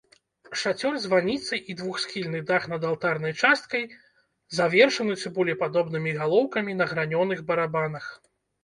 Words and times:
Шацёр 0.59 0.95
званіцы 1.03 1.59
і 1.73 1.75
двухсхільны 1.81 2.41
дах 2.49 2.65
над 2.73 2.81
алтарнай 2.93 3.37
часткай 3.43 3.83
завершаны 4.61 5.21
цыбулепадобнымі 5.21 6.11
галоўкамі 6.21 6.71
на 6.81 6.85
гранёных 6.95 7.39
барабанах. 7.55 8.05